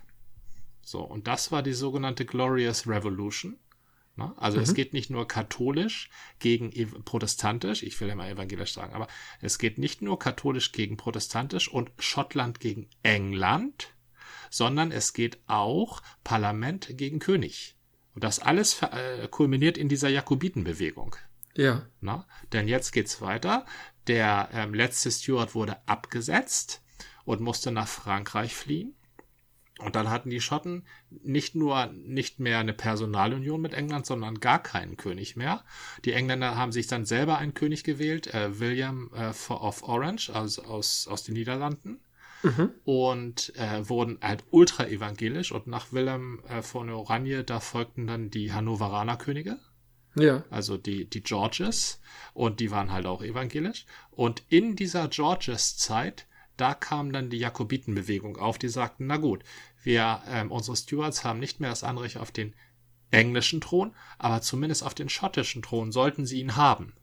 [0.81, 3.57] So, und das war die sogenannte Glorious Revolution.
[4.15, 4.33] Ne?
[4.37, 4.63] Also mhm.
[4.63, 6.71] es geht nicht nur katholisch gegen
[7.03, 9.07] protestantisch, ich will ja mal evangelisch sagen, aber
[9.41, 13.93] es geht nicht nur katholisch gegen protestantisch und Schottland gegen England,
[14.49, 17.75] sondern es geht auch Parlament gegen König.
[18.13, 21.17] Und das alles äh, kulminiert in dieser Jakobitenbewegung.
[21.53, 21.85] Ja.
[21.99, 22.17] Na?
[22.17, 22.25] Ne?
[22.53, 23.65] Denn jetzt geht's weiter.
[24.07, 26.81] Der ähm, letzte Stuart wurde abgesetzt
[27.25, 28.95] und musste nach Frankreich fliehen.
[29.79, 34.63] Und dann hatten die Schotten nicht nur nicht mehr eine Personalunion mit England, sondern gar
[34.63, 35.65] keinen König mehr.
[36.05, 40.63] Die Engländer haben sich dann selber einen König gewählt, äh, William äh, of Orange, also
[40.63, 41.99] aus, aus den Niederlanden.
[42.43, 42.71] Mhm.
[42.85, 45.51] Und äh, wurden halt ultra evangelisch.
[45.51, 49.59] Und nach Wilhelm äh, von Oranje, da folgten dann die Hannoveraner Könige.
[50.15, 50.45] Ja.
[50.49, 51.99] Also die, die Georges.
[52.33, 53.85] Und die waren halt auch evangelisch.
[54.11, 59.43] Und in dieser Georges-Zeit da kam dann die Jakobitenbewegung auf, die sagten, na gut,
[59.83, 62.55] wir, ähm, unsere Stewards haben nicht mehr das Anrecht auf den
[63.11, 66.93] englischen Thron, aber zumindest auf den schottischen Thron sollten sie ihn haben.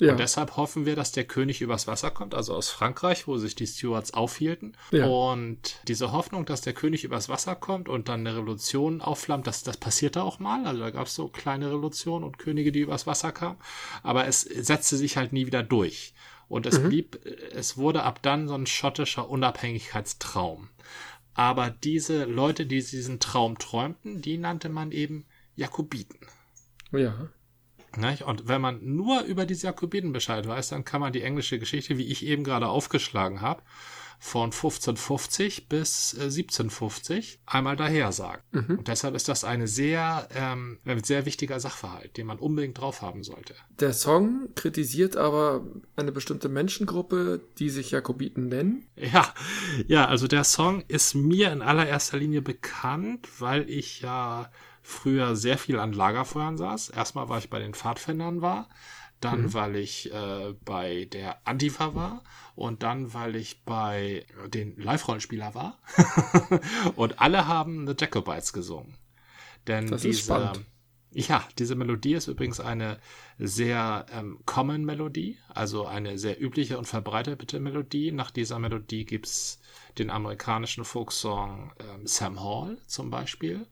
[0.00, 0.12] Ja.
[0.12, 3.54] Und deshalb hoffen wir, dass der König übers Wasser kommt, also aus Frankreich, wo sich
[3.54, 4.76] die Stewards aufhielten.
[4.90, 5.06] Ja.
[5.06, 9.62] Und diese Hoffnung, dass der König übers Wasser kommt und dann eine Revolution aufflammt, das,
[9.62, 10.66] das passierte auch mal.
[10.66, 13.58] Also da gab es so kleine Revolutionen und Könige, die übers Wasser kamen.
[14.02, 16.12] Aber es setzte sich halt nie wieder durch.
[16.48, 16.88] Und es mhm.
[16.88, 17.20] blieb,
[17.52, 20.68] es wurde ab dann so ein schottischer Unabhängigkeitstraum.
[21.34, 26.18] Aber diese Leute, die diesen Traum träumten, die nannte man eben Jakobiten.
[26.92, 27.28] Ja.
[28.26, 31.96] Und wenn man nur über diese Jakobiten Bescheid weiß, dann kann man die englische Geschichte,
[31.96, 33.62] wie ich eben gerade aufgeschlagen habe,
[34.18, 38.42] von 1550 bis 1750 äh, einmal daher sagen.
[38.52, 38.78] Mhm.
[38.78, 43.02] Und deshalb ist das eine sehr, ähm, ein sehr wichtiger Sachverhalt, den man unbedingt drauf
[43.02, 43.54] haben sollte.
[43.80, 45.64] Der Song kritisiert aber
[45.96, 48.86] eine bestimmte Menschengruppe, die sich Jakobiten nennen.
[48.96, 49.34] Ja,
[49.86, 54.50] ja, also der Song ist mir in allererster Linie bekannt, weil ich ja
[54.82, 56.90] früher sehr viel an Lagerfeuern saß.
[56.90, 58.68] Erstmal, weil ich bei den Pfadfindern war
[59.20, 59.54] dann mhm.
[59.54, 62.22] weil ich äh, bei der Antifa war
[62.56, 65.78] und dann weil ich bei den Live-Rollenspieler war.
[66.96, 68.96] und alle haben The Jacobites gesungen.
[69.66, 70.64] Denn das diese, ist spannend.
[71.12, 72.98] Ja, diese Melodie ist übrigens eine
[73.38, 78.10] sehr ähm, common Melodie, also eine sehr übliche und verbreitete Melodie.
[78.10, 79.60] Nach dieser Melodie gibt's
[79.98, 83.66] den amerikanischen Folksong ähm, Sam Hall zum Beispiel.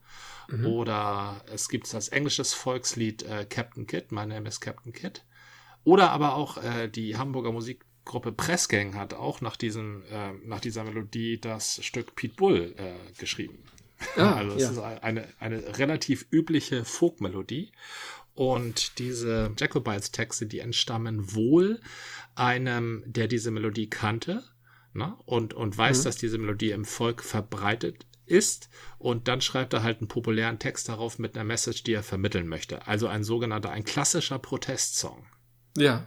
[0.49, 0.67] Mhm.
[0.67, 5.23] Oder es gibt das englische Volkslied äh, Captain Kidd, My Name is Captain Kidd.
[5.85, 7.53] Oder aber auch äh, die Hamburger
[8.05, 12.93] Musikgruppe Pressgang hat auch nach, diesem, äh, nach dieser Melodie das Stück Pete Bull äh,
[13.19, 13.59] geschrieben.
[14.17, 14.71] Ah, also es ja.
[14.71, 17.73] ist eine, eine relativ übliche Folkmelodie.
[18.35, 21.81] Und diese Jacobites-Texte, die entstammen wohl
[22.35, 24.43] einem, der diese Melodie kannte
[24.93, 25.17] ne?
[25.25, 26.05] und, und weiß, mhm.
[26.05, 28.69] dass diese Melodie im Volk verbreitet ist.
[28.99, 32.49] Und dann schreibt er halt einen populären Text darauf mit einer Message, die er vermitteln
[32.49, 32.87] möchte.
[32.87, 35.25] Also ein sogenannter, ein klassischer Protestsong.
[35.77, 36.07] Ja.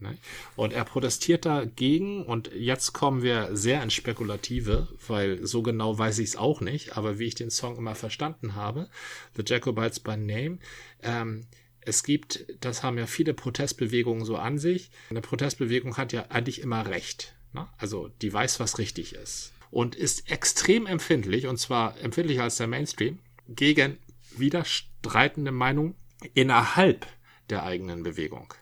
[0.00, 0.16] Ne?
[0.54, 6.18] Und er protestiert dagegen und jetzt kommen wir sehr ins Spekulative, weil so genau weiß
[6.20, 8.88] ich es auch nicht, aber wie ich den Song immer verstanden habe,
[9.36, 10.58] The Jacobites by Name,
[11.02, 11.46] ähm,
[11.80, 16.60] es gibt, das haben ja viele Protestbewegungen so an sich, eine Protestbewegung hat ja eigentlich
[16.60, 17.34] immer Recht.
[17.52, 17.66] Ne?
[17.78, 19.52] Also die weiß, was richtig ist.
[19.70, 23.98] Und ist extrem empfindlich, und zwar empfindlicher als der Mainstream, gegen
[24.36, 25.94] widerstreitende Meinungen
[26.34, 27.06] innerhalb
[27.50, 28.52] der eigenen Bewegung.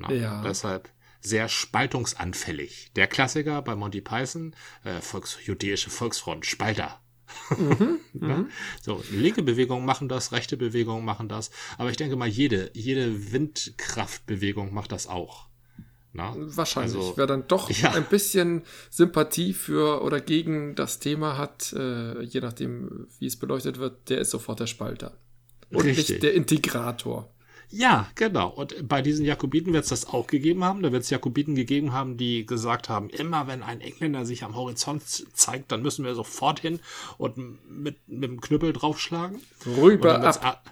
[0.00, 0.16] Ne?
[0.16, 0.42] Ja.
[0.42, 2.92] Deshalb sehr spaltungsanfällig.
[2.94, 7.00] Der Klassiker bei Monty Python, äh, Volks, jüdische Volksfront, Spalter.
[7.56, 8.36] Mhm, ne?
[8.36, 8.50] Mhm.
[8.80, 13.32] So, linke Bewegungen machen das, rechte Bewegungen machen das, aber ich denke mal, jede, jede
[13.32, 15.48] Windkraftbewegung macht das auch.
[16.12, 16.34] Na?
[16.36, 16.96] Wahrscheinlich.
[16.96, 17.92] Also, Wer dann doch ja.
[17.92, 23.78] ein bisschen Sympathie für oder gegen das Thema hat, äh, je nachdem, wie es beleuchtet
[23.78, 25.18] wird, der ist sofort der Spalter.
[25.70, 26.08] Und Richtig.
[26.08, 27.30] nicht der Integrator.
[27.70, 28.48] Ja, genau.
[28.48, 30.82] Und bei diesen Jakobiten wird es das auch gegeben haben.
[30.82, 34.56] Da wird es Jakobiten gegeben haben, die gesagt haben, immer wenn ein Engländer sich am
[34.56, 36.80] Horizont zeigt, dann müssen wir sofort hin
[37.18, 37.36] und
[37.68, 39.40] mit, mit dem Knüppel draufschlagen.
[39.66, 40.62] Rüber ab.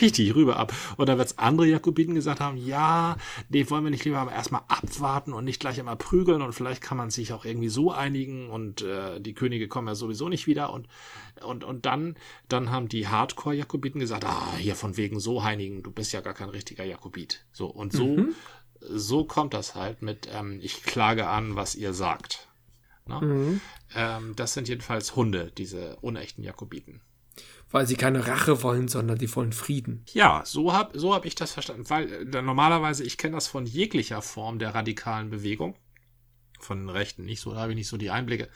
[0.00, 0.72] Richtig, rüber ab.
[0.96, 3.16] Und dann wird es andere Jakobiten gesagt haben, ja,
[3.48, 6.96] nee, wollen wir nicht lieber erstmal abwarten und nicht gleich immer prügeln und vielleicht kann
[6.96, 10.72] man sich auch irgendwie so einigen und äh, die Könige kommen ja sowieso nicht wieder
[10.72, 10.88] und
[11.42, 12.16] und und dann
[12.48, 16.20] dann haben die Hardcore Jakobiten gesagt, ah, hier von wegen so heinigen, du bist ja
[16.20, 17.44] gar kein richtiger Jakobit.
[17.52, 18.34] So und so mhm.
[18.80, 22.48] so kommt das halt mit ähm, ich klage an, was ihr sagt.
[23.06, 23.20] Ne?
[23.20, 23.60] Mhm.
[23.94, 27.00] Ähm, das sind jedenfalls Hunde, diese unechten Jakobiten
[27.70, 30.04] weil sie keine Rache wollen, sondern die wollen Frieden.
[30.12, 31.88] Ja, so habe so hab ich das verstanden.
[31.88, 35.76] Weil äh, normalerweise, ich kenne das von jeglicher Form der radikalen Bewegung.
[36.60, 38.48] Von den Rechten nicht so, da habe ich nicht so die Einblicke.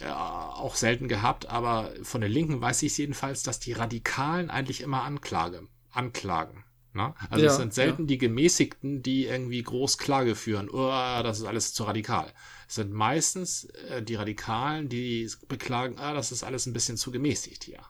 [0.00, 4.80] Ja, auch selten gehabt, aber von der Linken weiß ich jedenfalls, dass die Radikalen eigentlich
[4.80, 6.64] immer Anklage, anklagen.
[6.94, 7.14] Ne?
[7.30, 8.06] Also ja, es sind selten ja.
[8.08, 10.68] die Gemäßigten, die irgendwie groß Klage führen.
[10.70, 12.32] Oh, das ist alles zu radikal.
[12.68, 17.10] Es sind meistens äh, die Radikalen, die beklagen, ah, das ist alles ein bisschen zu
[17.10, 17.80] gemäßigt hier.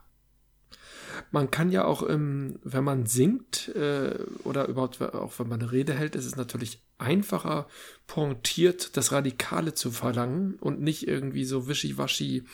[1.30, 5.72] Man kann ja auch, ähm, wenn man singt äh, oder überhaupt auch wenn man eine
[5.72, 7.66] Rede hält, ist es natürlich einfacher,
[8.06, 12.44] pointiert das Radikale zu verlangen und nicht irgendwie so wischiwaschi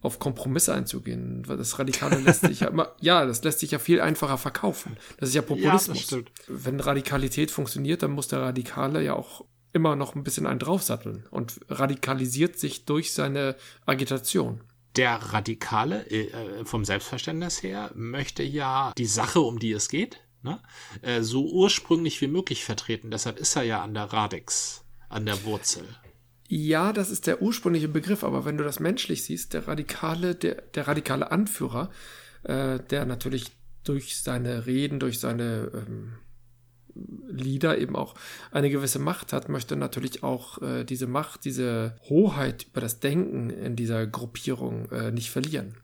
[0.00, 1.42] auf Kompromisse einzugehen.
[1.46, 4.96] Weil das Radikale lässt sich ja immer, ja, das lässt sich ja viel einfacher verkaufen.
[5.18, 6.10] Das ist ja Populismus.
[6.10, 10.58] Ja, Wenn Radikalität funktioniert, dann muss der Radikale ja auch immer noch ein bisschen einen
[10.58, 13.56] draufsatteln und radikalisiert sich durch seine
[13.86, 14.62] Agitation.
[14.96, 20.60] Der Radikale, äh, vom Selbstverständnis her, möchte ja die Sache, um die es geht, ne,
[21.02, 23.10] äh, so ursprünglich wie möglich vertreten.
[23.10, 25.84] Deshalb ist er ja an der Radix, an der Wurzel.
[26.48, 30.62] Ja, das ist der ursprüngliche Begriff, aber wenn du das menschlich siehst, der radikale, der,
[30.74, 31.90] der radikale Anführer,
[32.42, 33.52] äh, der natürlich
[33.84, 36.14] durch seine Reden, durch seine ähm,
[37.28, 38.14] Lieder eben auch
[38.50, 43.50] eine gewisse Macht hat, möchte natürlich auch äh, diese Macht, diese Hoheit über das Denken
[43.50, 45.76] in dieser Gruppierung äh, nicht verlieren.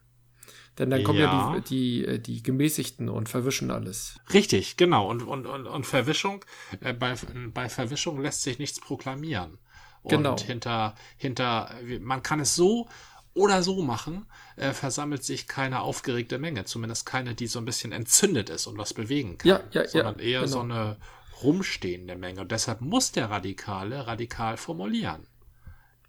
[0.79, 4.19] Denn dann kommen ja, ja die, die, äh, die Gemäßigten und verwischen alles.
[4.33, 5.09] Richtig, genau.
[5.09, 6.45] Und, und, und, und Verwischung,
[6.81, 7.15] äh, bei,
[7.53, 9.59] bei Verwischung lässt sich nichts proklamieren.
[10.05, 10.33] Genau.
[10.33, 12.89] Und hinter, hinter, man kann es so
[13.33, 17.93] oder so machen, äh, versammelt sich keine aufgeregte Menge, zumindest keine, die so ein bisschen
[17.93, 20.53] entzündet ist und was bewegen kann, ja, ja, sondern ja, eher genau.
[20.53, 20.97] so eine
[21.43, 22.41] rumstehende Menge.
[22.43, 25.27] Und deshalb muss der Radikale radikal formulieren,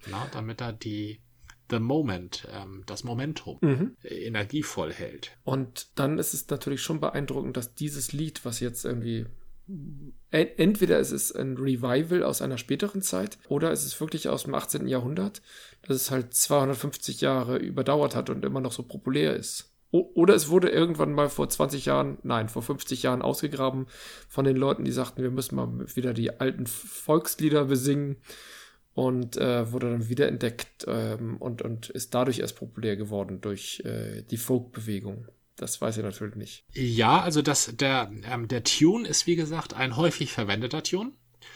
[0.07, 1.19] na, damit er die
[1.69, 3.97] the moment, ähm, das Momentum mhm.
[4.03, 5.35] energievoll hält.
[5.43, 9.25] Und dann ist es natürlich schon beeindruckend, dass dieses Lied, was jetzt irgendwie
[10.31, 14.53] entweder ist es ein Revival aus einer späteren Zeit oder ist es wirklich aus dem
[14.53, 14.87] 18.
[14.87, 15.41] Jahrhundert,
[15.81, 19.71] dass es halt 250 Jahre überdauert hat und immer noch so populär ist.
[19.91, 23.87] Oder es wurde irgendwann mal vor 20 Jahren, nein, vor 50 Jahren ausgegraben
[24.27, 28.17] von den Leuten, die sagten, wir müssen mal wieder die alten Volkslieder besingen
[28.93, 34.23] und äh, wurde dann wiederentdeckt ähm, und, und ist dadurch erst populär geworden durch äh,
[34.23, 35.27] die Folkbewegung.
[35.55, 36.65] Das weiß ich natürlich nicht.
[36.73, 41.13] Ja, also das, der, ähm, der Tune ist wie gesagt ein häufig verwendeter Tune.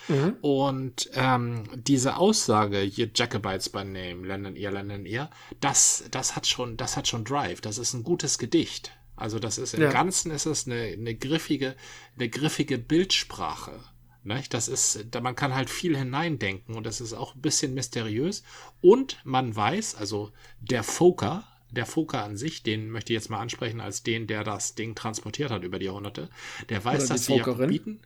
[0.08, 0.38] Mhm.
[0.42, 6.48] Und ähm, diese Aussage, ihr Jacobites by Name, lernen ihr, lernen ihr, das, das hat
[6.48, 7.62] schon, das hat schon Drive.
[7.62, 8.92] Das ist ein gutes Gedicht.
[9.16, 9.92] Also das ist im ja.
[9.92, 11.76] Ganzen ist es eine, eine griffige,
[12.16, 13.84] eine griffige Bildsprache.
[14.24, 14.54] Nicht?
[14.54, 18.44] Das ist, da man kann halt viel hineindenken und das ist auch ein bisschen mysteriös.
[18.82, 23.40] Und man weiß, also der Foker, der Foker an sich, den möchte ich jetzt mal
[23.40, 26.30] ansprechen als den, der das Ding transportiert hat über die Jahrhunderte,
[26.70, 28.02] der weiß, dass die Jakobiten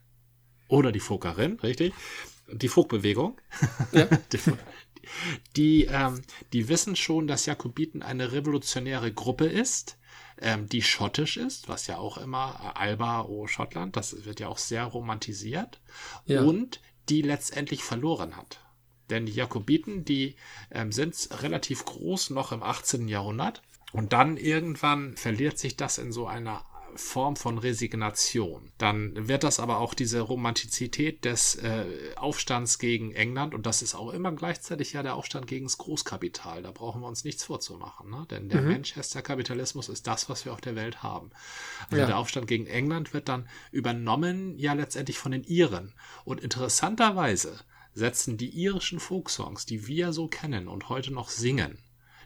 [0.68, 1.94] oder die Fokerin, richtig,
[2.52, 3.40] die Fogbewegung,
[3.92, 4.06] ja.
[4.34, 4.40] die,
[5.56, 6.22] die, ähm,
[6.52, 9.98] die wissen schon, dass Jakobiten eine revolutionäre Gruppe ist,
[10.42, 14.48] ähm, die schottisch ist, was ja auch immer äh, Alba, o Schottland, das wird ja
[14.48, 15.80] auch sehr romantisiert,
[16.26, 16.42] ja.
[16.42, 18.60] und die letztendlich verloren hat.
[19.10, 20.36] Denn die Jakobiten, die
[20.72, 23.08] ähm, sind relativ groß noch im 18.
[23.08, 23.62] Jahrhundert.
[23.92, 28.72] Und dann irgendwann verliert sich das in so einer Form von Resignation.
[28.78, 31.86] Dann wird das aber auch diese Romantizität des äh,
[32.16, 36.64] Aufstands gegen England und das ist auch immer gleichzeitig ja der Aufstand gegen das Großkapital.
[36.64, 38.26] Da brauchen wir uns nichts vorzumachen, ne?
[38.30, 38.70] denn der mhm.
[38.70, 41.32] Manchester Kapitalismus ist das, was wir auf der Welt haben.
[41.90, 42.06] Also ja.
[42.06, 45.94] der Aufstand gegen England wird dann übernommen ja letztendlich von den Iren
[46.26, 47.60] und interessanterweise
[47.94, 51.78] setzen die irischen Folksongs, die wir so kennen und heute noch singen,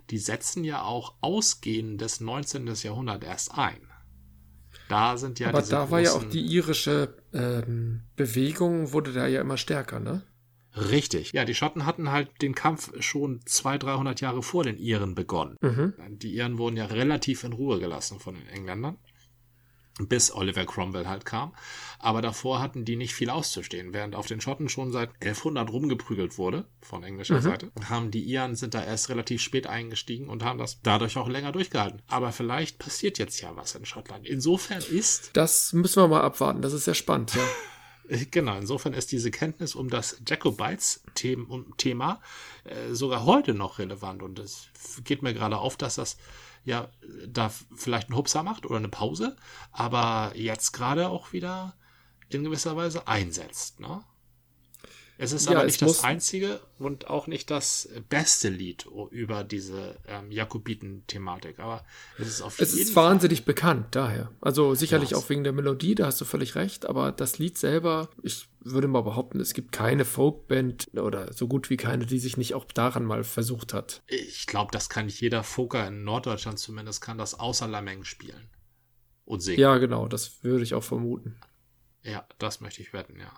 [0.10, 2.68] die setzen ja auch ausgehend des 19.
[2.68, 3.82] Jahrhunderts erst ein.
[4.90, 9.42] Da sind ja Aber da war ja auch die irische ähm, Bewegung, wurde da ja
[9.42, 10.24] immer stärker, ne?
[10.76, 11.34] Richtig.
[11.34, 15.58] Ja, die Schotten hatten halt den Kampf schon 200, 300 Jahre vor den Iren begonnen.
[15.62, 15.94] Mhm.
[16.20, 18.98] Die Iren wurden ja relativ in Ruhe gelassen von den Engländern.
[20.00, 21.54] Bis Oliver Cromwell halt kam.
[22.00, 23.94] Aber davor hatten die nicht viel auszustehen.
[23.94, 27.42] Während auf den Schotten schon seit 1100 rumgeprügelt wurde, von englischer mhm.
[27.42, 31.28] Seite, haben die Iren sind da erst relativ spät eingestiegen und haben das dadurch auch
[31.28, 32.02] länger durchgehalten.
[32.08, 34.28] Aber vielleicht passiert jetzt ja was in Schottland.
[34.28, 35.32] Insofern ist...
[35.34, 36.62] Das müssen wir mal abwarten.
[36.62, 37.42] Das ist sehr spannend, ja.
[38.32, 42.22] Genau, insofern ist diese Kenntnis um das Jacobites-Thema
[42.64, 44.24] äh, sogar heute noch relevant.
[44.24, 44.70] Und es
[45.04, 46.16] geht mir gerade auf, dass das
[46.68, 46.90] ja
[47.28, 49.38] da vielleicht einen Hupser macht oder eine Pause,
[49.72, 51.76] aber jetzt gerade auch wieder
[52.30, 53.80] in gewisser Weise einsetzt.
[53.80, 54.04] Ne?
[55.20, 59.98] Es ist ja, aber nicht das einzige und auch nicht das beste Lied über diese
[60.08, 61.58] ähm, Jakobiten-Thematik.
[61.58, 61.84] Aber
[62.20, 64.32] es ist auf es jeden ist Fall wahnsinnig bekannt, daher.
[64.42, 66.86] Also sicherlich ja, auch wegen der Melodie, da hast du völlig recht.
[66.86, 71.72] Aber das Lied selber, ich würde mal behaupten, es gibt keine Folkband oder so gut
[71.72, 74.04] wie keine, die sich nicht auch daran mal versucht hat.
[74.06, 78.50] Ich glaube, das kann nicht jeder Folker in Norddeutschland zumindest, kann das außer Lameng spielen
[79.26, 79.60] und singen.
[79.60, 81.40] Ja, genau, das würde ich auch vermuten.
[82.04, 83.34] Ja, das möchte ich wetten, ja.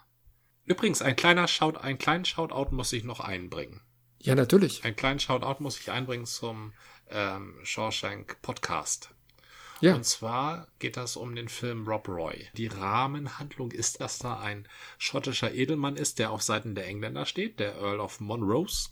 [0.69, 3.81] Übrigens, ein kleiner Shout, einen kleinen Shoutout muss ich noch einbringen.
[4.21, 4.83] Ja, natürlich.
[4.83, 6.73] Einen kleinen Shoutout muss ich einbringen zum
[7.09, 9.09] ähm, Shawshank Podcast.
[9.81, 9.95] Ja.
[9.95, 12.47] Und zwar geht das um den Film Rob Roy.
[12.55, 14.67] Die Rahmenhandlung ist, dass da ein
[14.99, 18.89] schottischer Edelmann ist, der auf Seiten der Engländer steht, der Earl of Monrose.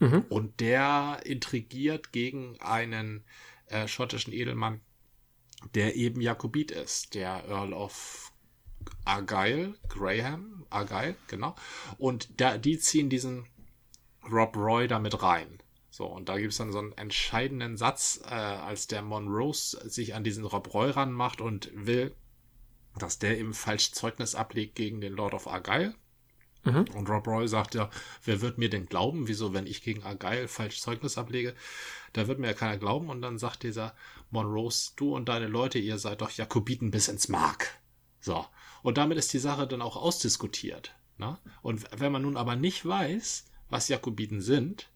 [0.00, 0.26] Mhm.
[0.28, 3.24] Und der intrigiert gegen einen
[3.68, 4.82] äh, schottischen Edelmann,
[5.74, 8.30] der eben Jakobit ist, der Earl of
[9.04, 11.54] Argyle, Graham, Argyle, genau.
[11.98, 13.46] Und da, die ziehen diesen
[14.30, 15.58] Rob Roy damit rein.
[15.90, 20.14] So, und da gibt es dann so einen entscheidenden Satz, äh, als der Monrose sich
[20.14, 22.14] an diesen Rob Roy ranmacht und will,
[22.98, 25.94] dass der eben falsch Zeugnis ablegt gegen den Lord of Argyle.
[26.64, 26.84] Mhm.
[26.94, 27.90] Und Rob Roy sagt ja,
[28.24, 29.28] wer wird mir denn glauben?
[29.28, 31.54] Wieso, wenn ich gegen Argyle falsch Zeugnis ablege?
[32.12, 33.08] Da wird mir ja keiner glauben.
[33.08, 33.94] Und dann sagt dieser
[34.30, 37.78] Monrose, du und deine Leute, ihr seid doch Jakobiten bis ins Mark.
[38.20, 38.44] So.
[38.82, 40.94] Und damit ist die Sache dann auch ausdiskutiert.
[41.18, 41.38] Ne?
[41.62, 44.90] Und wenn man nun aber nicht weiß, was Jakobiten sind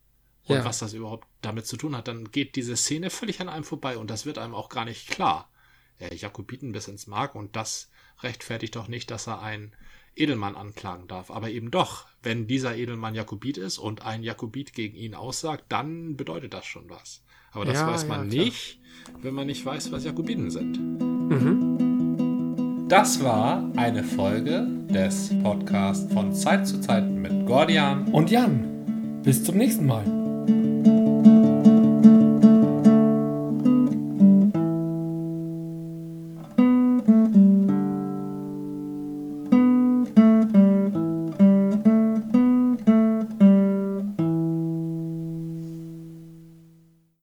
[0.45, 0.65] und ja.
[0.65, 3.99] was das überhaupt damit zu tun hat, dann geht diese Szene völlig an einem vorbei
[3.99, 5.51] und das wird einem auch gar nicht klar.
[5.99, 9.73] Äh, Jakobiten bis ins Mark und das rechtfertigt doch nicht, dass er einen
[10.15, 11.31] Edelmann anklagen darf.
[11.31, 16.17] Aber eben doch, wenn dieser Edelmann Jakobit ist und ein Jakobit gegen ihn aussagt, dann
[16.17, 17.23] bedeutet das schon was.
[17.51, 18.81] Aber das ja, weiß man ja, nicht,
[19.21, 20.79] wenn man nicht weiß, was Jakobiten sind.
[20.79, 21.72] Mhm.
[22.93, 29.21] Das war eine Folge des Podcasts von Zeit zu Zeit mit Gordian und Jan.
[29.25, 30.22] Bis zum nächsten Mal.